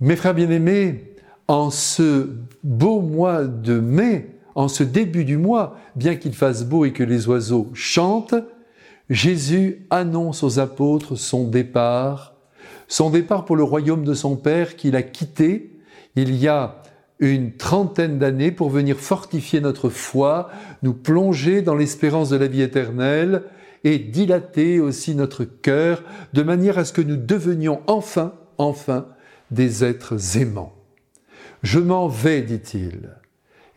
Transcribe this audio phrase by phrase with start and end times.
[0.00, 1.14] Mes frères bien-aimés,
[1.48, 2.28] en ce
[2.62, 7.02] beau mois de mai, en ce début du mois, bien qu'il fasse beau et que
[7.02, 8.34] les oiseaux chantent,
[9.08, 12.34] Jésus annonce aux apôtres son départ,
[12.88, 15.78] son départ pour le royaume de son Père qu'il a quitté
[16.14, 16.82] il y a
[17.18, 20.50] une trentaine d'années pour venir fortifier notre foi,
[20.82, 23.44] nous plonger dans l'espérance de la vie éternelle
[23.84, 26.02] et dilater aussi notre cœur
[26.34, 29.06] de manière à ce que nous devenions enfin, enfin,
[29.50, 30.74] des êtres aimants.
[31.62, 33.10] Je m'en vais, dit-il.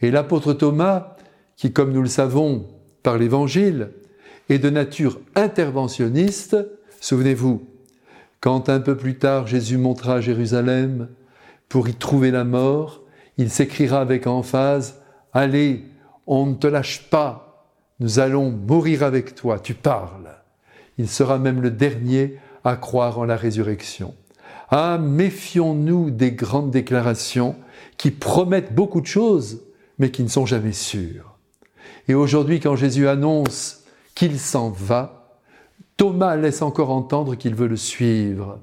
[0.01, 1.15] Et l'apôtre Thomas,
[1.55, 2.67] qui, comme nous le savons
[3.03, 3.91] par l'Évangile,
[4.49, 6.57] est de nature interventionniste,
[6.99, 7.67] souvenez-vous,
[8.41, 11.09] quand un peu plus tard Jésus montera à Jérusalem
[11.67, 13.01] pour y trouver la mort,
[13.37, 15.01] il s'écrira avec emphase,
[15.33, 15.85] Allez,
[16.25, 17.67] on ne te lâche pas,
[17.99, 20.29] nous allons mourir avec toi, tu parles.
[20.97, 24.15] Il sera même le dernier à croire en la résurrection.
[24.71, 27.55] Ah, méfions-nous des grandes déclarations
[27.97, 29.63] qui promettent beaucoup de choses,
[29.97, 31.37] mais qui ne sont jamais sûres.
[32.07, 33.83] Et aujourd'hui, quand Jésus annonce
[34.15, 35.37] qu'il s'en va,
[35.97, 38.59] Thomas laisse encore entendre qu'il veut le suivre,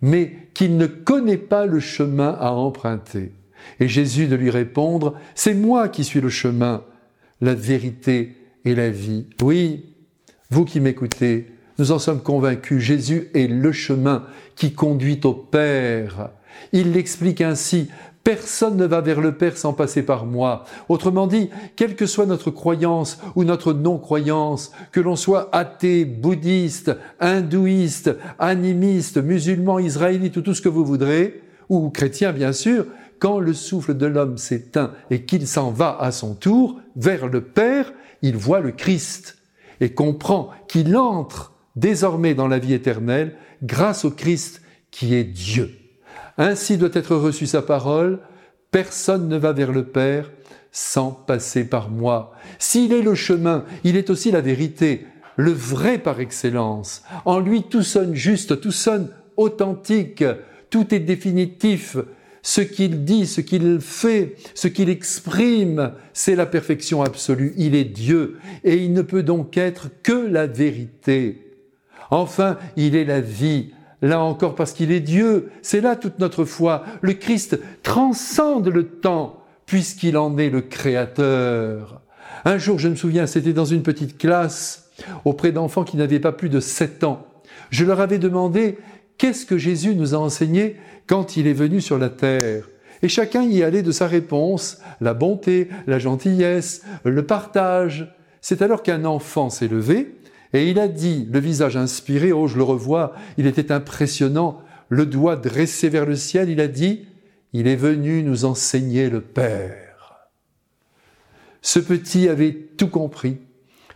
[0.00, 3.32] mais qu'il ne connaît pas le chemin à emprunter.
[3.80, 6.82] Et Jésus de lui répondre, c'est moi qui suis le chemin,
[7.40, 9.26] la vérité et la vie.
[9.42, 9.94] Oui,
[10.50, 16.28] vous qui m'écoutez, nous en sommes convaincus, Jésus est le chemin qui conduit au Père.
[16.74, 17.88] Il l'explique ainsi,
[18.22, 20.66] Personne ne va vers le Père sans passer par moi.
[20.90, 26.94] Autrement dit, quelle que soit notre croyance ou notre non-croyance, que l'on soit athée, bouddhiste,
[27.18, 32.84] hindouiste, animiste, musulman, israélite ou tout ce que vous voudrez, ou chrétien bien sûr,
[33.20, 37.40] quand le souffle de l'homme s'éteint et qu'il s'en va à son tour vers le
[37.40, 39.38] Père, il voit le Christ
[39.80, 45.70] et comprend qu'il entre désormais dans la vie éternelle grâce au Christ qui est Dieu.
[46.38, 48.20] Ainsi doit être reçue sa parole,
[48.70, 50.30] personne ne va vers le Père
[50.72, 52.32] sans passer par moi.
[52.58, 55.06] S'il est le chemin, il est aussi la vérité,
[55.36, 57.02] le vrai par excellence.
[57.24, 60.24] En lui tout sonne juste, tout sonne authentique,
[60.70, 61.96] tout est définitif.
[62.42, 67.52] Ce qu'il dit, ce qu'il fait, ce qu'il exprime, c'est la perfection absolue.
[67.58, 71.49] Il est Dieu et il ne peut donc être que la vérité.
[72.10, 73.70] Enfin, il est la vie,
[74.02, 76.84] Là encore parce qu'il est Dieu, c'est là toute notre foi.
[77.02, 82.00] Le Christ transcende le temps puisqu'il en est le Créateur.
[82.44, 84.90] Un jour, je me souviens, c'était dans une petite classe
[85.24, 87.26] auprès d'enfants qui n'avaient pas plus de sept ans.
[87.68, 88.78] Je leur avais demandé
[89.18, 90.76] qu'est-ce que Jésus nous a enseigné
[91.06, 92.68] quand il est venu sur la terre?
[93.02, 98.14] Et chacun y allait de sa réponse, la bonté, la gentillesse, le partage.
[98.40, 100.16] C'est alors qu'un enfant s'est levé
[100.52, 105.06] et il a dit, le visage inspiré, oh je le revois, il était impressionnant, le
[105.06, 107.06] doigt dressé vers le ciel, il a dit,
[107.52, 110.28] il est venu nous enseigner le Père.
[111.62, 113.38] Ce petit avait tout compris.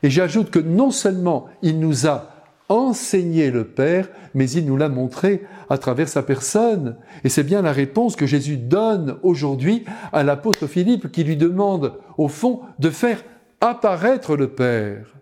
[0.02, 2.30] Et j'ajoute que non seulement il nous a
[2.68, 6.96] enseigné le Père, mais il nous l'a montré à travers sa personne.
[7.24, 11.94] Et c'est bien la réponse que Jésus donne aujourd'hui à l'apôtre Philippe qui lui demande,
[12.18, 13.24] au fond, de faire
[13.60, 15.14] apparaître le Père.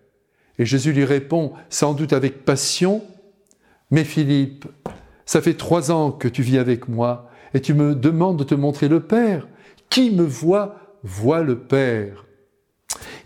[0.59, 3.03] Et Jésus lui répond, sans doute avec passion,
[3.91, 4.67] Mais Philippe,
[5.27, 8.55] ça fait trois ans que tu vis avec moi, et tu me demandes de te
[8.55, 9.49] montrer le Père.
[9.91, 12.25] Qui me voit, voit le Père.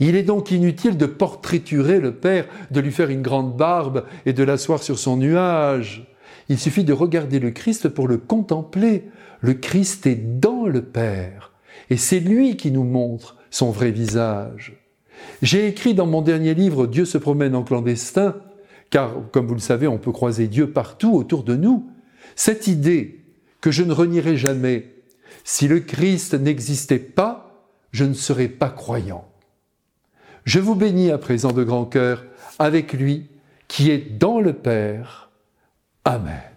[0.00, 4.32] Il est donc inutile de portraiturer le Père, de lui faire une grande barbe et
[4.32, 6.06] de l'asseoir sur son nuage.
[6.48, 9.04] Il suffit de regarder le Christ pour le contempler.
[9.41, 11.53] Le Christ est dans le Père,
[11.91, 14.86] et c'est lui qui nous montre son vrai visage.
[15.43, 18.37] J'ai écrit dans mon dernier livre Dieu se promène en clandestin,
[18.91, 21.91] car comme vous le savez, on peut croiser Dieu partout autour de nous.
[22.35, 23.21] Cette idée
[23.61, 24.95] que je ne renierai jamais,
[25.45, 29.27] si le Christ n'existait pas, je ne serais pas croyant.
[30.45, 32.25] Je vous bénis à présent de grand cœur
[32.59, 33.27] avec lui
[33.69, 35.31] qui est dans le Père.
[36.05, 36.56] Amen.